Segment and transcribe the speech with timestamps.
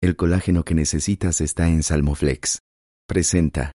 [0.00, 2.60] El colágeno que necesitas está en Salmoflex.
[3.08, 3.72] Presenta.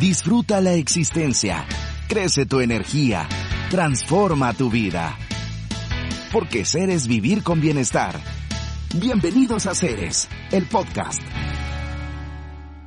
[0.00, 1.66] Disfruta la existencia.
[2.08, 3.28] Crece tu energía.
[3.70, 5.18] Transforma tu vida.
[6.32, 8.18] Porque ser es vivir con bienestar.
[8.98, 11.20] Bienvenidos a Ceres, el podcast.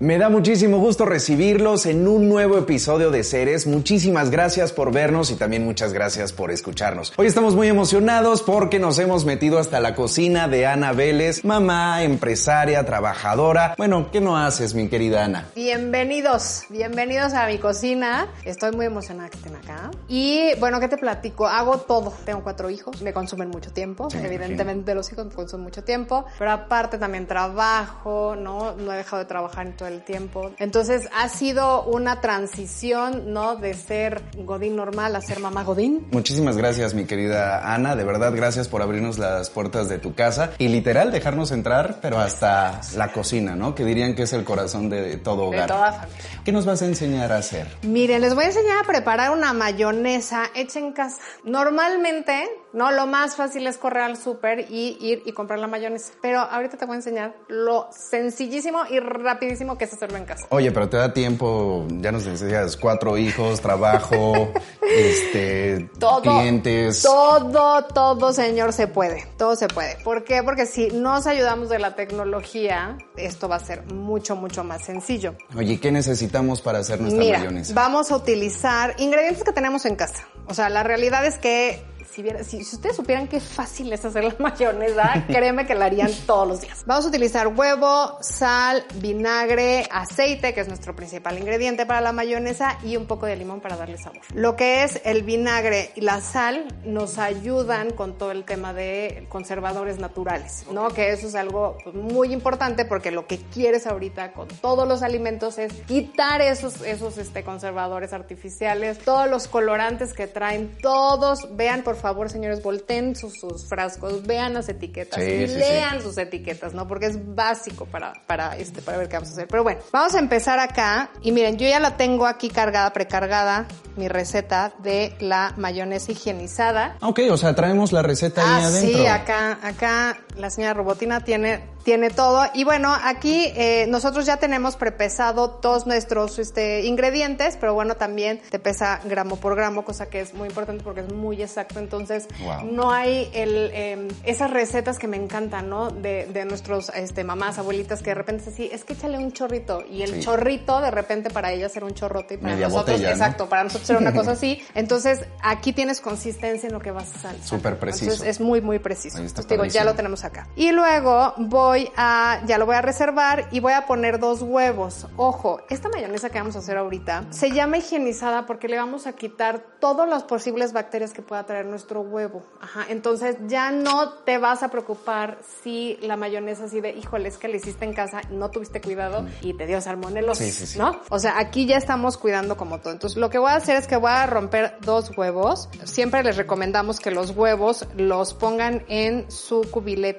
[0.01, 3.65] Me da muchísimo gusto recibirlos en un nuevo episodio de Ceres.
[3.65, 7.13] Muchísimas gracias por vernos y también muchas gracias por escucharnos.
[7.15, 12.03] Hoy estamos muy emocionados porque nos hemos metido hasta la cocina de Ana Vélez, mamá,
[12.03, 13.73] empresaria, trabajadora.
[13.77, 15.45] Bueno, ¿qué no haces, mi querida Ana?
[15.55, 18.27] Bienvenidos, bienvenidos a mi cocina.
[18.43, 19.91] Estoy muy emocionada que estén acá.
[20.09, 21.47] Y bueno, ¿qué te platico?
[21.47, 22.11] Hago todo.
[22.25, 24.09] Tengo cuatro hijos, me consumen mucho tiempo.
[24.09, 28.75] Sí, Evidentemente los hijos me consumen mucho tiempo, pero aparte también trabajo, ¿no?
[28.75, 30.51] No he dejado de trabajar en todo el tiempo.
[30.59, 33.55] Entonces ha sido una transición, ¿no?
[33.55, 36.07] De ser Godín normal a ser mamá Godín.
[36.11, 37.95] Muchísimas gracias, mi querida Ana.
[37.95, 42.19] De verdad, gracias por abrirnos las puertas de tu casa y literal dejarnos entrar, pero
[42.19, 43.75] hasta la cocina, ¿no?
[43.75, 45.67] Que dirían que es el corazón de todo De hogar.
[45.67, 46.23] toda familia.
[46.43, 47.67] ¿Qué nos vas a enseñar a hacer?
[47.83, 51.17] Miren, les voy a enseñar a preparar una mayonesa hecha en casa.
[51.43, 52.91] Normalmente, ¿no?
[52.91, 56.13] Lo más fácil es correr al súper y ir y comprar la mayonesa.
[56.21, 60.45] Pero ahorita te voy a enseñar lo sencillísimo y rapidísimo que es hacerlo en casa.
[60.49, 64.51] Oye, pero te da tiempo, ya nos decías, cuatro hijos, trabajo,
[64.81, 67.01] este, Todo, clientes.
[67.01, 69.25] todo, todo, señor, se puede.
[69.37, 69.95] Todo se puede.
[70.03, 70.43] ¿Por qué?
[70.43, 75.35] Porque si nos ayudamos de la tecnología, esto va a ser mucho, mucho más sencillo.
[75.55, 77.73] Oye, ¿qué necesitamos para hacer nuestra Mira, mayonesa?
[77.73, 80.27] vamos a utilizar ingredientes que tenemos en casa.
[80.47, 81.83] O sea, la realidad es que
[82.15, 85.85] si, viera- si, si ustedes supieran qué fácil es hacer la mayonesa, créeme que la
[85.85, 86.83] harían todos los días.
[86.85, 92.77] Vamos a utilizar huevo, sal, vinagre, aceite, que es nuestro principal ingrediente para la mayonesa,
[92.83, 94.19] y un poco de limón para darle sabor.
[94.33, 99.25] Lo que es el vinagre y la sal nos ayudan con todo el tema de
[99.27, 100.87] conservadores naturales, ¿no?
[100.89, 105.03] Que eso es algo pues, muy importante porque lo que quieres ahorita con todos los
[105.03, 111.83] alimentos es quitar esos, esos este, conservadores artificiales, todos los colorantes que traen, todos, vean
[111.83, 115.59] por favor señores, volteen sus, sus frascos, vean las etiquetas Sí, y sí, sí.
[115.59, 116.87] lean sus etiquetas, ¿no?
[116.87, 119.47] Porque es básico para, para, este, para ver qué vamos a hacer.
[119.47, 123.65] Pero bueno, vamos a empezar acá y miren, yo ya la tengo aquí cargada, precargada,
[123.95, 126.97] mi receta de la mayonesa higienizada.
[127.01, 128.99] Ah, Ok, o sea, traemos la receta ahí Ah, adentro.
[128.99, 132.45] sí, acá, acá la señora Robotina tiene, tiene todo.
[132.53, 138.41] Y bueno, aquí eh, nosotros ya tenemos prepesado todos nuestros este, ingredientes, pero bueno, también
[138.49, 141.79] te pesa gramo por gramo, cosa que es muy importante porque es muy exacto.
[141.79, 142.71] Entonces, Wow.
[142.71, 145.89] no hay el, eh, esas recetas que me encantan, ¿no?
[145.91, 149.31] De, de nuestros este, mamás, abuelitas, que de repente es así, es que échale un
[149.31, 149.83] chorrito.
[149.89, 150.19] Y el Sí.
[150.21, 153.15] chorrito, de repente, para ellas era un chorrote y para Media nosotros, botella, ¿no?
[153.15, 154.61] exacto, para nosotros era una cosa así.
[154.73, 157.43] Entonces, aquí tienes consistencia en lo que vas a salir.
[157.43, 158.05] Súper preciso.
[158.11, 159.17] Entonces, es muy, muy preciso.
[159.17, 160.47] Ahí está Entonces, digo, ya lo tenemos acá.
[160.55, 165.07] Y luego voy a, ya lo voy a reservar y voy a poner dos huevos.
[165.17, 169.13] Ojo, esta mayonesa que vamos a hacer ahorita se llama higienizada porque le vamos a
[169.13, 172.43] quitar todas las posibles bacterias que pueda traer nuestro huevo.
[172.61, 177.37] Ajá, entonces ya no te vas a preocupar si la mayonesa así de, híjole, es
[177.37, 180.79] que la hiciste en casa, no tuviste cuidado y te dio salmonelosis, Sí, sí, sí.
[180.79, 180.99] ¿no?
[181.09, 182.93] O sea, aquí ya estamos cuidando como todo.
[182.93, 185.69] Entonces, lo que voy a hacer es que voy a romper dos huevos.
[185.83, 190.14] Siempre les recomendamos que los huevos los pongan en su cubilete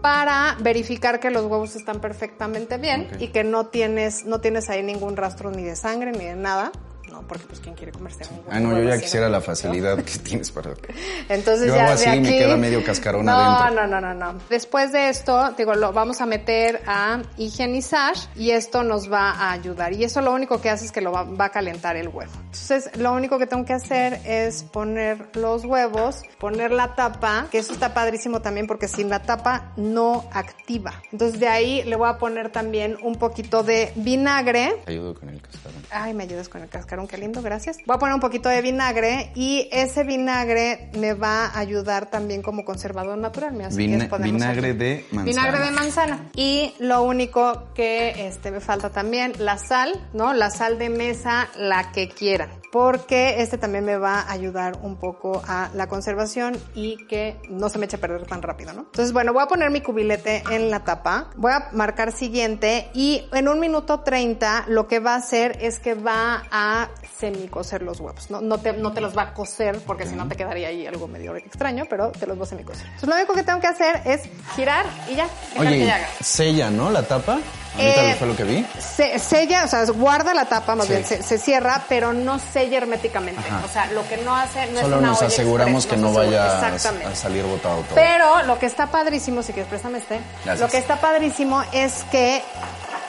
[0.00, 4.82] para verificar que los huevos están perfectamente bien y que no tienes, no tienes ahí
[4.82, 6.72] ningún rastro ni de sangre ni de nada.
[7.16, 8.48] No, porque pues quién quiere comerse un huevo.
[8.50, 10.72] Ah, no, yo ya así, quisiera la facilidad que tienes para...
[11.30, 13.86] Entonces Yo ya hago de así y me aquí- queda medio cascarón no, adentro.
[13.86, 14.38] No, no, no, no.
[14.50, 19.52] Después de esto, digo, lo vamos a meter a higienizar y esto nos va a
[19.52, 19.94] ayudar.
[19.94, 22.32] Y eso lo único que hace es que lo va, va a calentar el huevo.
[22.36, 27.58] Entonces, lo único que tengo que hacer es poner los huevos, poner la tapa, que
[27.58, 31.02] eso está padrísimo también porque sin la tapa no activa.
[31.12, 34.82] Entonces, de ahí le voy a poner también un poquito de vinagre.
[34.84, 35.82] Te ayudo con el cascarón.
[35.90, 37.05] Ay, me ayudas con el cascarón.
[37.06, 37.78] Qué lindo, gracias.
[37.86, 42.42] Voy a poner un poquito de vinagre y ese vinagre me va a ayudar también
[42.42, 43.52] como conservador natural.
[43.52, 44.78] Mira, si Vina- vinagre aquí.
[44.78, 45.24] de manzana.
[45.24, 46.30] Vinagre de manzana.
[46.34, 50.32] Y lo único que este, me falta también, la sal, ¿no?
[50.32, 52.50] La sal de mesa, la que quieran.
[52.72, 57.68] Porque este también me va a ayudar un poco a la conservación y que no
[57.70, 58.80] se me eche a perder tan rápido, ¿no?
[58.82, 61.30] Entonces, bueno, voy a poner mi cubilete en la tapa.
[61.36, 65.78] Voy a marcar siguiente y en un minuto 30 lo que va a hacer es
[65.78, 66.88] que va a
[67.18, 68.30] semicocer los huevos.
[68.30, 70.86] No, no, te, no te los va a cocer porque si no te quedaría ahí
[70.86, 72.84] algo medio extraño, pero te los va a semicocer.
[72.86, 74.22] Entonces, lo único que tengo que hacer es
[74.54, 75.24] girar y ya.
[75.24, 76.08] dejar que Oye, ya haga.
[76.20, 76.90] sella, ¿no?
[76.90, 77.38] La tapa.
[77.78, 78.66] Ahorita Eh, fue lo que vi.
[78.78, 80.92] Se, sella, o sea, guarda la tapa, más Sí.
[80.94, 83.42] bien se, se cierra, pero no sella herméticamente.
[83.46, 83.62] Ajá.
[83.66, 86.06] O sea, lo que no hace no es Solo una nos olla aseguramos express, que
[86.08, 86.78] no vaya a,
[87.14, 87.94] salir botado todo.
[87.94, 90.60] Pero lo que está padrísimo, si quieres préstame este, Gracias.
[90.60, 92.42] lo que está padrísimo es que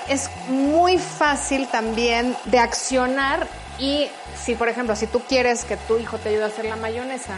[0.10, 3.48] es muy fácil también de accionar
[3.80, 6.76] y si, por ejemplo, si tú quieres que tu hijo te ayude a hacer la
[6.76, 7.36] mayonesa,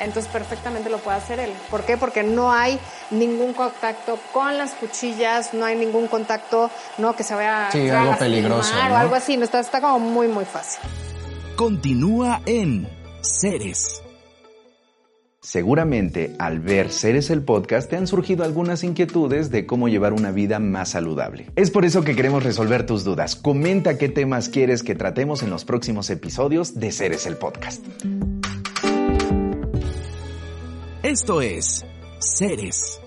[0.00, 1.52] entonces perfectamente lo puede hacer él.
[1.70, 1.96] ¿Por qué?
[1.96, 2.78] Porque no hay
[3.10, 8.02] ningún contacto con las cuchillas, no hay ningún contacto, no, que se vaya Sí, a
[8.02, 10.80] algo peligroso, o algo así, no está, está como muy, muy fácil.
[11.56, 12.88] Continúa en
[13.22, 14.02] Ceres.
[15.42, 20.32] Seguramente al ver Ceres el podcast te han surgido algunas inquietudes de cómo llevar una
[20.32, 21.46] vida más saludable.
[21.56, 23.36] Es por eso que queremos resolver tus dudas.
[23.36, 27.82] Comenta qué temas quieres que tratemos en los próximos episodios de Ceres el podcast.
[31.02, 31.86] Esto es
[32.18, 33.00] Ceres.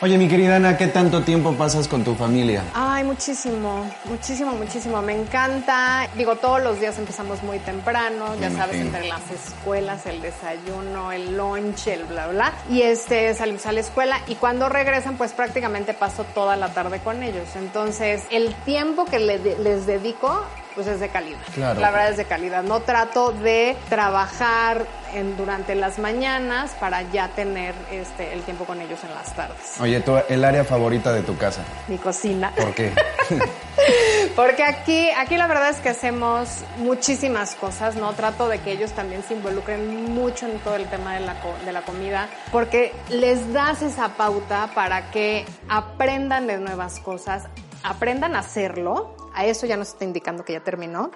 [0.00, 2.64] Oye, mi querida Ana, ¿qué tanto tiempo pasas con tu familia?
[2.98, 5.00] Ay, muchísimo, muchísimo, muchísimo.
[5.02, 6.10] Me encanta.
[6.16, 11.36] Digo, todos los días empezamos muy temprano, ya sabes, entre las escuelas, el desayuno, el
[11.36, 12.52] lunch, el bla, bla.
[12.68, 16.98] Y este, salimos a la escuela y cuando regresan, pues prácticamente paso toda la tarde
[16.98, 17.46] con ellos.
[17.54, 20.44] Entonces, el tiempo que les dedico,
[20.74, 21.38] pues es de calidad.
[21.54, 21.80] Claro.
[21.80, 22.62] La verdad es de calidad.
[22.62, 28.80] No trato de trabajar en, durante las mañanas para ya tener este, el tiempo con
[28.80, 29.80] ellos en las tardes.
[29.80, 31.62] Oye, tú, el área favorita de tu casa.
[31.88, 32.52] Mi cocina.
[32.56, 32.92] ¿Por qué?
[34.36, 36.48] Porque aquí, aquí la verdad es que hacemos
[36.78, 38.12] muchísimas cosas, ¿no?
[38.12, 41.72] Trato de que ellos también se involucren mucho en todo el tema de la, de
[41.72, 47.44] la comida, porque les das esa pauta para que aprendan de nuevas cosas,
[47.82, 49.14] aprendan a hacerlo.
[49.38, 51.12] A eso ya nos está indicando que ya terminó.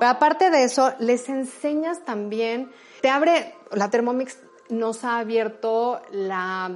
[0.00, 4.36] Pero aparte de eso, les enseñas también, te abre, la Thermomix
[4.68, 6.72] nos ha abierto la,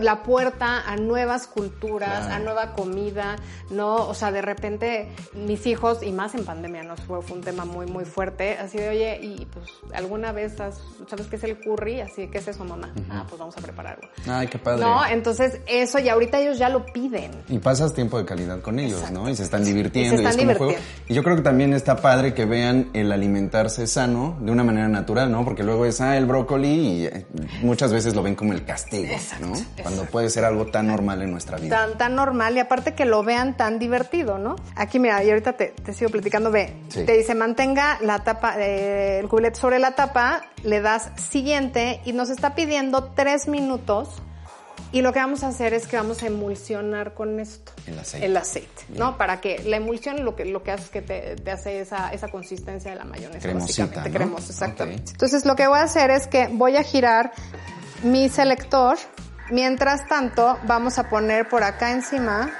[0.00, 3.36] la puerta a nuevas culturas, a nueva comida,
[3.70, 3.96] ¿no?
[4.08, 6.96] O sea, de repente mis hijos, y más en pandemia, ¿no?
[6.96, 10.80] Fue, fue un tema muy, muy fuerte, así de, oye, y pues, ¿alguna vez has-
[11.08, 12.00] sabes qué es el curry?
[12.00, 12.92] Así, ¿qué es eso, mamá?
[13.10, 14.08] Ah, pues vamos a prepararlo.
[14.28, 14.80] Ay, qué padre.
[14.82, 15.04] ¿No?
[15.06, 17.30] Entonces, eso, y ahorita ellos ya lo piden.
[17.48, 19.20] Y pasas tiempo de calidad con ellos, Exacto.
[19.20, 19.28] ¿no?
[19.28, 20.14] Y se están divirtiendo.
[20.14, 20.72] Y se están es como juego.
[20.72, 21.04] divirtiendo.
[21.08, 24.88] Y yo creo que también está padre que vean el alimentarse sano de una manera
[24.88, 25.44] natural, ¿no?
[25.44, 27.26] Porque luego es, ah, el brócoli y eh,
[27.62, 29.52] muchas veces lo ven como el castigo, ¿no?
[29.82, 31.76] Cuando puede ser algo tan normal en nuestra vida.
[31.76, 34.56] tan, tan normal y aparte que lo vean tan divertido, ¿no?
[34.76, 37.04] Aquí mira, y ahorita te, te sigo platicando, ve, Sí.
[37.04, 42.12] te dice mantenga la tapa, eh, el cubilete sobre la tapa, le das siguiente y
[42.12, 44.08] nos está pidiendo tres minutos
[44.94, 47.72] y lo que vamos a hacer es que vamos a emulsionar con esto.
[47.86, 48.26] El aceite.
[48.26, 49.16] El aceite, ¿no?
[49.16, 52.10] Para que la emulsión lo que, lo que hace es que te, te hace esa,
[52.12, 54.14] esa consistencia de la mayonesa, Cremosita, básicamente, ¿no?
[54.26, 55.12] cremoso, exactamente.
[55.12, 57.32] Entonces lo que voy a hacer es que voy a girar
[58.02, 58.98] mi selector.
[59.50, 62.50] Mientras tanto, vamos a poner por acá encima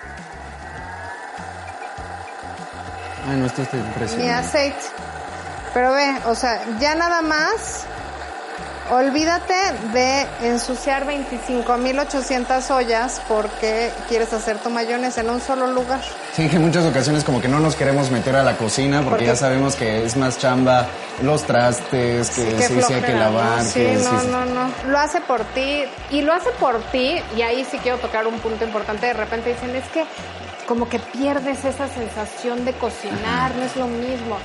[3.29, 3.77] Ay, no, esto está
[4.19, 4.81] mi aceite.
[5.73, 7.87] Pero ve, o sea, ya nada más,
[8.91, 9.55] olvídate
[9.93, 16.01] de ensuciar 25.800 ollas porque quieres hacer tu mayonesa en un solo lugar.
[16.35, 19.11] Sí, que en muchas ocasiones como que no nos queremos meter a la cocina porque
[19.11, 20.87] Porque- ya sabemos que es más chamba
[21.23, 23.59] los trastes, que Sí, sí, qué sí hay que flojera, lavar.
[23.59, 23.65] ¿no?
[23.65, 24.27] Sí, que no, sí.
[24.31, 24.71] no, no.
[24.89, 28.39] Lo hace por ti y lo hace por ti y ahí sí quiero tocar un
[28.41, 29.07] punto importante.
[29.07, 30.05] De repente dicen, es que
[30.67, 34.37] como que pierdes esa sensación de cocinar, no es lo mismo.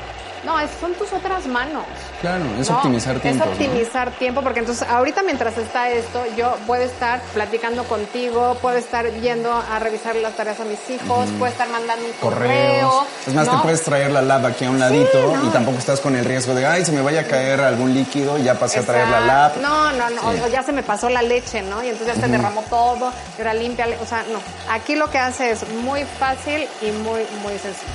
[0.46, 1.84] No, es- son tus otras manos.
[2.22, 3.44] Claro, es No, optimizar tiempo.
[3.44, 8.77] Es optimizar tiempo, porque entonces ahorita mientras está esto, yo puedo estar platicando contigo, puedo
[8.77, 12.88] estar yendo a revisar las tareas a mis hijos, puedo estar mandando un correo.
[12.89, 13.03] correos.
[13.27, 13.58] Es más, ¿no?
[13.58, 15.46] te puedes traer la lab aquí a un ladito no.
[15.46, 18.38] y tampoco estás con el riesgo de, ay, se me vaya a caer algún líquido
[18.38, 19.58] y ya pasé a traer la lab.
[19.62, 20.39] No, no, no, Sí.
[20.46, 21.84] o ya se me pasó la leche, ¿no?
[21.84, 24.39] Y entonces ya se derramó todo, y ahora límpiale, o sea, no.
[24.72, 27.91] Aquí lo que hace es muy fácil y muy, muy sencillo.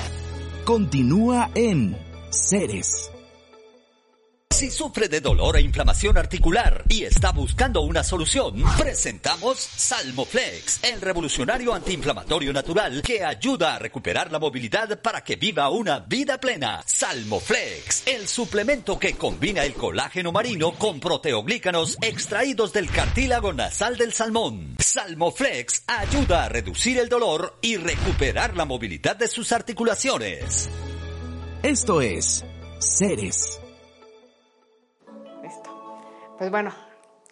[0.65, 1.97] Continúa en
[2.33, 3.11] Ceres.
[4.49, 11.01] Si sufre de dolor e inflamación articular y está buscando una solución, presentamos Salmoflex, el
[11.01, 16.83] revolucionario antiinflamatorio natural que ayuda a recuperar la movilidad para que viva una vida plena.
[16.87, 24.13] Salmoflex, el suplemento que combina el colágeno marino con proteoglícanos extraídos del cartílago nasal del
[24.13, 24.77] salmón.
[24.79, 30.71] Salmoflex ayuda a reducir el dolor y recuperar la movilidad de sus articulaciones.
[31.63, 32.45] Esto es
[32.81, 33.61] Ceres.
[35.45, 35.71] Listo.
[36.37, 36.73] Pues bueno,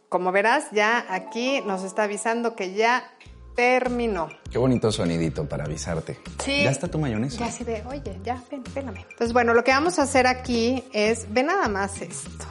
[0.08, 3.10] como verás, ya aquí nos está avisando que ya
[3.56, 4.28] terminó.
[4.48, 6.20] Qué bonito sonidito para avisarte.
[6.44, 6.62] Sí.
[6.62, 7.40] Ya está tu mayonesa.
[7.40, 9.00] Ya así de, oye, ya, ven, véname.
[9.10, 12.46] Entonces, bueno, lo que vamos a hacer aquí es, ve nada más esto.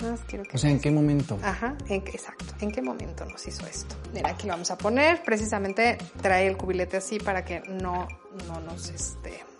[0.00, 1.38] Nada más quiero que O sea, ¿en qué momento?
[1.42, 2.44] Ajá, en exacto.
[2.60, 3.96] ¿En qué momento nos hizo esto?
[4.12, 5.22] Mira, aquí lo vamos a poner.
[5.22, 8.06] Precisamente trae el cubilete así para que no,
[8.46, 9.53] no nos este.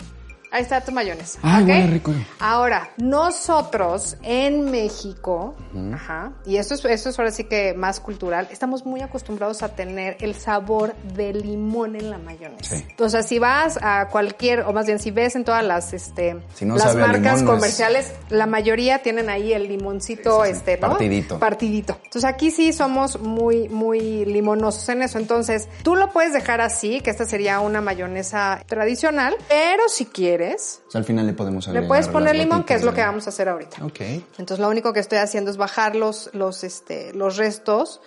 [0.55, 1.41] Ahí está tu mayonesa.
[1.43, 1.69] Ay, ¿ok?
[1.69, 2.13] huele rico.
[2.39, 5.57] Ahora, nosotros en México,
[5.93, 9.71] ajá, y esto es, esto es ahora sí que más cultural, estamos muy acostumbrados a
[9.75, 12.77] tener el sabor de limón en la mayonesa.
[12.77, 12.87] Sí.
[12.89, 16.65] Entonces, si vas a cualquier, o más bien si ves en todas las, este, Si
[16.65, 20.55] no las marcas limón, no es- comerciales, la mayoría tienen ahí el limoncito, Sí, sí,
[20.55, 20.59] sí.
[20.59, 20.89] este, ¿no?
[20.91, 21.39] Partidito.
[21.41, 21.99] Partidito.
[22.05, 25.19] Entonces aquí sí somos muy, muy limonosos en eso.
[25.19, 30.44] Entonces, tú lo puedes dejar así, que esta sería una mayonesa tradicional, pero si quieres,
[30.53, 33.01] O sea, al final le podemos le agregar puedes poner limón, que es lo que
[33.01, 33.85] vamos a hacer ahorita.
[33.85, 34.01] Ok.
[34.39, 38.01] Entonces lo único que estoy haciendo es bajar los, los, este, los restos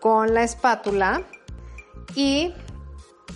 [0.00, 1.22] con la espátula
[2.14, 2.54] y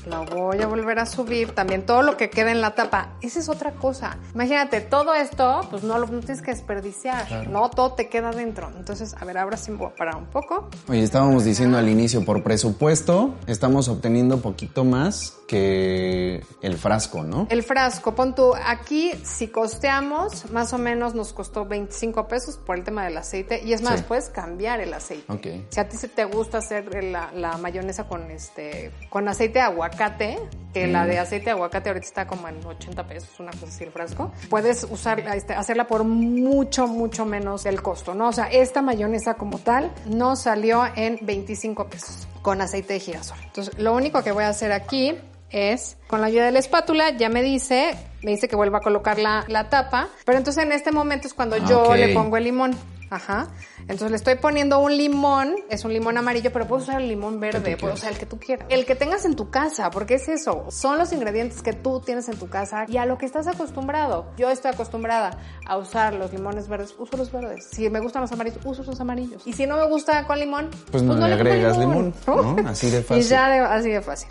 [0.06, 1.52] lo voy a volver a subir.
[1.54, 3.14] También todo lo que queda en la tapa.
[3.20, 4.16] Esa es otra cosa.
[4.34, 7.70] Imagínate, todo esto, pues no lo no tienes que desperdiciar, ¿no?
[7.70, 8.70] Todo te queda dentro.
[8.76, 10.68] Entonces, a ver, ahora sí me voy a parar un poco.
[10.88, 17.46] Oye, estábamos diciendo al inicio, por presupuesto, estamos obteniendo poquito más que el frasco, ¿no?
[17.50, 22.76] El frasco, pon tú, aquí si costeamos, más o menos nos costó 25 pesos por
[22.78, 23.60] el tema del aceite.
[23.64, 24.04] Y es más, Sí.
[24.06, 25.24] puedes cambiar el aceite.
[25.32, 25.46] Ok.
[25.70, 29.64] Si a ti se te gusta hacer la, la mayonesa con este con aceite de
[29.84, 30.38] aguacate,
[30.72, 31.08] que la Mm.
[31.08, 34.30] de aceite de aguacate ahorita está como en 80 pesos, una cosa así el frasco,
[34.48, 38.28] puedes usarla, este, hacerla por mucho, mucho menos del costo, ¿no?
[38.28, 43.38] O sea, esta mayonesa como tal nos salió en 25 pesos con aceite de girasol.
[43.44, 45.16] Entonces, lo único que voy a hacer aquí
[45.50, 48.80] es, con la ayuda de la espátula, ya me dice, me dice que vuelva a
[48.82, 51.96] colocar la, la tapa, pero entonces en este momento es cuando yo Ok.
[51.96, 52.76] le pongo el limón.
[53.10, 53.48] Ajá.
[53.80, 57.40] Entonces le estoy poniendo un limón, es un limón amarillo, pero puedes usar el limón
[57.40, 58.66] verde, puedes usar el que tú quieras.
[58.70, 62.28] El que tengas en tu casa, porque es eso, son los ingredientes que tú tienes
[62.28, 64.26] en tu casa y a lo que estás acostumbrado.
[64.36, 65.36] Yo estoy acostumbrada
[65.66, 67.66] a usar los limones verdes, uso los verdes.
[67.72, 69.42] Si me gustan los amarillos, uso los amarillos.
[69.44, 72.56] Y si no me gusta con limón, Pues no le pongo agregas limón, ¿no?
[72.68, 73.24] Así de fácil.
[73.24, 74.28] Y ya de- así de fácil.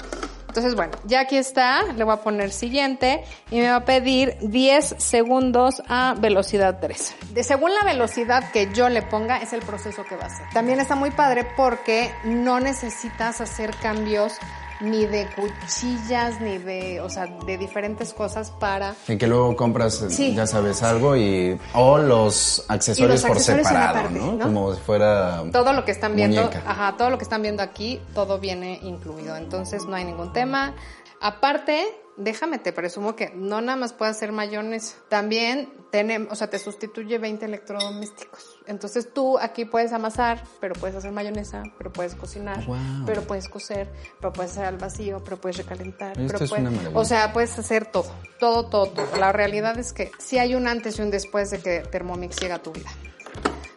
[0.60, 4.36] Entonces, bueno, ya aquí está, le voy a poner siguiente y me va a pedir
[4.42, 7.16] 10 segundos a velocidad 3.
[7.32, 10.46] De según la velocidad que yo le ponga es el proceso que va a hacer.
[10.54, 14.34] También está muy padre porque no necesitas hacer cambios
[14.82, 20.06] ni de cuchillas ni de, o sea, de diferentes cosas para Y que luego compras,
[20.10, 20.34] Sí.
[20.36, 21.60] ya sabes, algo y...
[21.74, 24.32] O los accesorios, los por accesorios separado, ¿no?
[24.34, 24.44] ¿no?
[24.46, 25.44] Como si fuera...
[25.52, 26.64] todo lo que están viendo, Muñeca.
[26.66, 29.36] ajá, todo lo que están viendo aquí, todo viene incluido.
[29.36, 30.74] Entonces no hay ningún tema.
[31.22, 31.86] Aparte,
[32.20, 36.60] déjame te presumo que no nada más puede hacer mayonesa, también tenemos, o sea, te
[36.60, 38.58] sustituye 20 electrodomésticos.
[38.68, 42.78] Entonces tú aquí puedes amasar, pero puedes hacer mayonesa, pero puedes cocinar, Wow.
[43.06, 46.68] pero puedes cocer, pero puedes hacer al vacío, pero puedes recalentar, Esto pero es puedes-
[46.68, 49.16] una o sea, puedes hacer todo, todo, todo, todo.
[49.18, 52.56] La realidad es que sí hay un antes y un después de que Thermomix llega
[52.56, 52.90] a tu vida.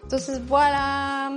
[0.03, 1.33] Entonces, voilà.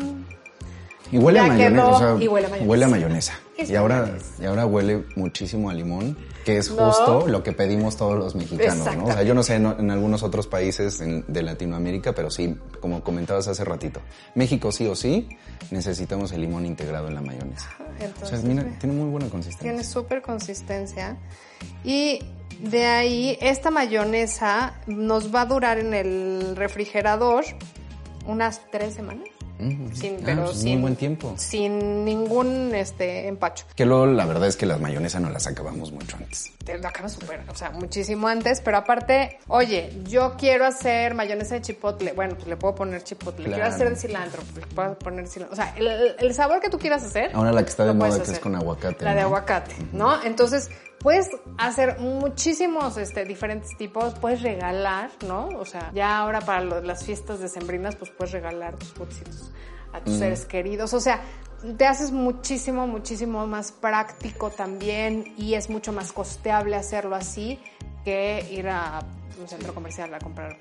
[1.12, 1.72] Y huele a Ya mayonesa.
[1.86, 2.70] quedó o sea, y huele a mayonesa.
[2.72, 3.40] Huele a mayonesa.
[3.58, 6.86] Y ahora, y ahora huele muchísimo a limón, que es ¿No?
[6.86, 9.06] justo lo que pedimos todos los mexicanos, ¿no?
[9.06, 12.56] O sea, yo no sé en, en algunos otros países en- de Latinoamérica, pero sí,
[12.82, 14.02] como comentabas hace ratito,
[14.36, 15.30] México sí o sí
[15.72, 17.70] necesitamos el limón integrado en la mayonesa.
[18.00, 19.72] Entonces, o sea, mira, tiene muy buena consistencia.
[19.72, 21.18] Tiene súper consistencia.
[21.84, 22.20] Y
[22.60, 27.44] de ahí, esta mayonesa nos va a durar en el refrigerador
[28.28, 29.28] unas tres semanas.
[29.94, 31.34] Sin, ah, pero pues es sin, buen tiempo.
[31.38, 33.66] sin ningún este, empacho.
[33.76, 36.52] Que luego la verdad es que las mayonesas no las acabamos mucho antes.
[36.64, 41.56] Te lo acabas súper, o sea, muchísimo antes, pero aparte, oye, yo quiero hacer mayonesa
[41.56, 43.62] de chipotle, bueno, pues le puedo poner chipotle, Claro.
[43.62, 46.70] quiero hacer de cilantro, pues le puedo poner cilantro, o sea, el, el sabor que
[46.70, 47.32] tú quieras hacer.
[47.34, 50.24] Ahora la que está de moda que es con aguacate, La de aguacate, ¿no?
[50.24, 50.70] Entonces,
[51.06, 55.50] puedes hacer muchísimos este, diferentes tipos, puedes regalar, ¿no?
[55.60, 59.52] O sea, ya ahora para lo- las fiestas decembrinas, pues puedes regalar tus potitos
[59.94, 61.22] a tus seres queridos, o sea,
[61.78, 67.60] te haces muchísimo, muchísimo más práctico también y es mucho más costeable hacerlo así
[68.04, 69.00] que ir a
[69.40, 70.58] un centro comercial a comprar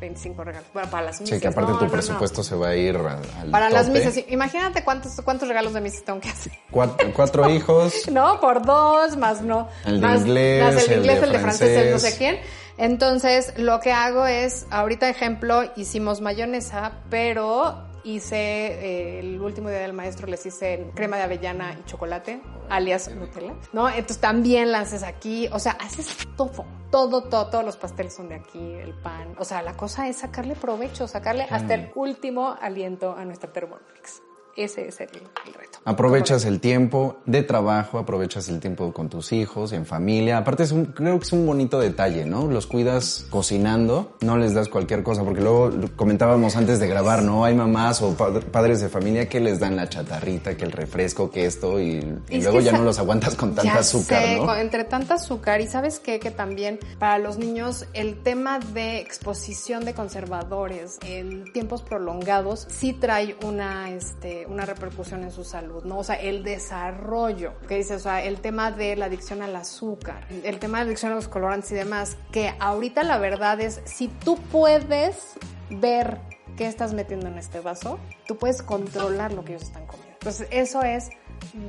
[0.00, 0.68] 25 regalos.
[0.72, 1.36] Bueno, para las misas.
[1.36, 1.92] Sí, que aparte No, tu no, no.
[1.92, 3.98] presupuesto se va a ir al Para las tope.
[3.98, 4.14] misas.
[4.14, 4.24] sí.
[4.28, 6.52] Imagínate cuántos, cuántos regalos de misas tengo que hacer.
[6.70, 8.08] Cuatro, cuatro hijos.
[8.10, 9.68] No, por dos, más no.
[9.84, 11.98] El de más, inglés, más el de el inglés, de el de francés, el no
[11.98, 12.38] sé quién.
[12.76, 19.78] Entonces, lo que hago es, ahorita ejemplo, hicimos mayonesa, pero hice, eh, el último día
[19.78, 23.88] del maestro les hice crema de avellana y chocolate, alias Nutella, ¿no?
[23.88, 28.28] Entonces también la haces aquí, o sea, haces todo, todo, todo, todos los pasteles son
[28.28, 32.56] de aquí, el pan, o sea, la cosa es sacarle provecho, sacarle hasta el último
[32.60, 34.22] aliento a nuestra Thermomix.
[34.58, 35.08] Ese es el,
[35.46, 35.78] el reto.
[35.84, 40.38] Aprovechas el tiempo de trabajo, aprovechas el tiempo con tus hijos, en familia.
[40.38, 42.46] Aparte, es un, creo que es un bonito detalle, ¿no?
[42.48, 47.44] Los cuidas cocinando, no les das cualquier cosa, porque luego comentábamos antes de grabar, ¿no?
[47.44, 51.30] Hay mamás o pa- padres de familia que les dan la chatarrita, que el refresco,
[51.30, 54.36] que esto, y, y Es luego ya no los aguantas con tanta Ya azúcar, sé,
[54.38, 54.46] ¿no?
[54.46, 56.18] con- entre tanta azúcar y sabes qué?
[56.18, 62.92] que también para los niños el tema de exposición de conservadores en tiempos prolongados sí
[62.92, 65.98] trae una este una repercusión en su salud, ¿no?
[65.98, 70.26] O sea, el desarrollo, que dices, o sea, el tema de la adicción al azúcar,
[70.30, 73.80] el tema de la adicción a los colorantes y demás, que ahorita la verdad es
[73.84, 75.34] si tú puedes
[75.70, 76.18] ver
[76.56, 80.14] qué estás metiendo en este vaso, tú puedes controlar lo que ellos están comiendo.
[80.14, 81.10] Entonces, eso es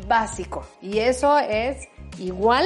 [0.07, 2.65] básico y eso es igual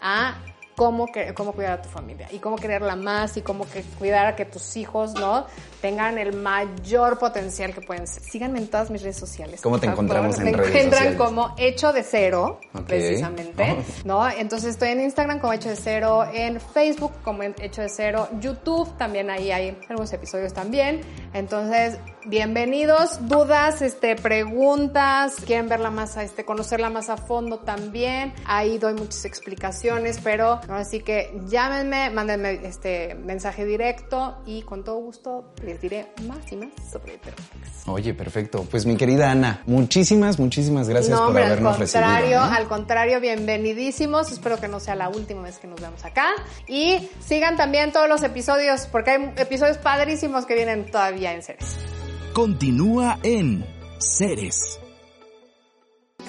[0.00, 0.36] a
[0.76, 4.36] cómo, cómo cuidar a tu familia y cómo quererla más y cómo que cuidar a
[4.36, 5.46] que tus hijos, ¿no?
[5.80, 8.22] Tengan el mayor potencial que pueden ser.
[8.22, 9.60] Síganme en todas mis redes sociales.
[9.60, 11.18] ¿Cómo te encontramos en Me redes encuentran sociales?
[11.18, 14.28] como Hecho de Cero, precisamente, ¿no?
[14.28, 18.96] Entonces estoy en Instagram como Hecho de Cero, en Facebook como Hecho de Cero, YouTube
[18.96, 21.02] también ahí hay algunos episodios también.
[21.32, 28.32] Entonces, bienvenidos, dudas, este, preguntas, quieren verla más, a este, conocerla más a fondo también.
[28.46, 34.84] Ahí doy muchas explicaciones, pero ahora sí que llámenme, mándenme este mensaje directo y con
[34.84, 37.86] todo gusto les diré más y más sobre Thermomix.
[37.86, 38.66] Oye, perfecto.
[38.70, 42.46] Pues mi querida Ana, muchísimas, muchísimas gracias no, por hombre, al habernos contrario, recibido.
[42.46, 42.52] ¿no?
[42.52, 44.32] al contrario, bienvenidísimos.
[44.32, 46.28] Espero que no sea la última vez que nos vemos acá.
[46.66, 51.93] Y sigan también todos los episodios, porque hay episodios padrísimos que vienen todavía en series.
[52.34, 53.64] Continúa en
[54.00, 54.83] Ceres.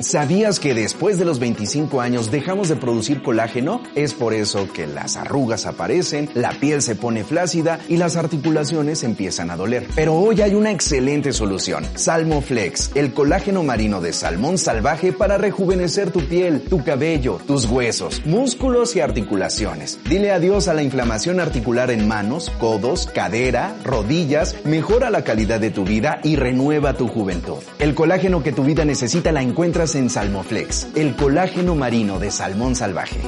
[0.02, 3.82] ¿Sabías que después de los 25 años dejamos de producir colágeno?
[3.96, 9.04] Es por eso que las arrugas aparecen, la piel se pone flácida y las articulaciones
[9.04, 9.88] empiezan a doler.
[9.96, 11.86] Pero hoy hay una excelente solución.
[11.96, 18.22] Salmoflex, el colágeno marino de salmón salvaje para rejuvenecer tu piel, tu cabello, tus huesos,
[18.26, 19.98] músculos y articulaciones.
[20.10, 25.72] Dile adiós a la inflamación articular en manos, codos, cadera, rodillas, mejora la calidad de
[25.72, 27.60] tu vida y renueva tu juventud.
[27.80, 29.42] El colágeno que tu vida necesita la
[29.86, 33.22] encuentras en Salmoflex, el colágeno marino de salmón salvaje.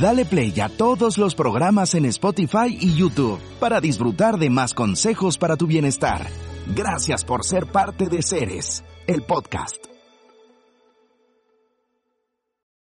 [0.00, 5.38] Dale play a todos los programas en Spotify y YouTube para disfrutar de más consejos
[5.38, 6.26] para tu bienestar.
[6.74, 9.76] Gracias por ser parte de Ceres, el podcast.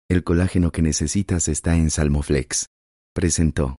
[0.10, 2.67] El colágeno que necesitas está en Salmoflex.
[3.13, 3.76] Presentó.